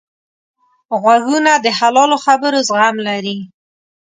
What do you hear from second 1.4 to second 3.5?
د حلالو خبرو زغم لري